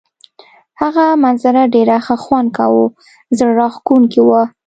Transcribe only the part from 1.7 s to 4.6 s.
ډېر ښه خوند کاوه، زړه راښکونکې وه.